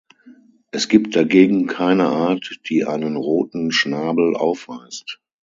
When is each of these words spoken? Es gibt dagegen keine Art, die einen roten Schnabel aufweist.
Es 0.71 0.87
gibt 0.87 1.15
dagegen 1.15 1.67
keine 1.67 2.07
Art, 2.07 2.59
die 2.69 2.85
einen 2.85 3.17
roten 3.17 3.71
Schnabel 3.71 4.35
aufweist. 4.35 5.19